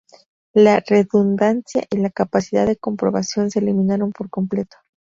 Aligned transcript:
La 0.55 0.79
redundancia 0.87 1.83
y 1.91 1.97
la 1.97 2.09
capacidad 2.09 2.65
de 2.65 2.75
comprobación 2.75 3.51
se 3.51 3.59
eliminaron 3.59 4.11
por 4.11 4.31
completo. 4.31 4.75